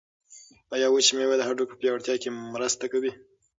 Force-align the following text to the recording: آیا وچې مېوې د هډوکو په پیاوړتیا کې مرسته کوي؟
آیا 0.73 0.87
وچې 0.91 1.13
مېوې 1.17 1.35
د 1.37 1.43
هډوکو 1.47 1.71
په 1.77 1.79
پیاوړتیا 1.81 2.15
کې 2.21 2.29
مرسته 2.53 2.85
کوي؟ 2.91 3.11